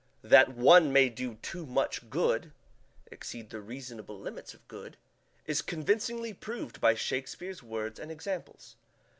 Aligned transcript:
That 0.23 0.55
one 0.57 0.91
may 0.91 1.09
do 1.09 1.35
too 1.43 1.63
much 1.67 2.09
good 2.09 2.53
(exceed 3.11 3.51
the 3.51 3.61
reasonable 3.61 4.19
limits 4.19 4.55
of 4.55 4.67
good) 4.67 4.97
is 5.45 5.61
convincingly 5.61 6.33
proved 6.33 6.81
by 6.81 6.95
Shakespeare's 6.95 7.61
words 7.61 7.99
and 7.99 8.11
examples. 8.11 8.77